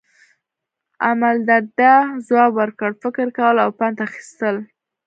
[1.11, 4.55] امالدرداء ځواب ورکړ، فکر کول او پند اخیستل.